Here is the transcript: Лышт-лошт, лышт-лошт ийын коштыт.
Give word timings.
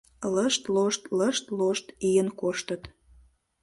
Лышт-лошт, 0.33 1.03
лышт-лошт 1.17 1.87
ийын 2.07 2.29
коштыт. 2.39 2.83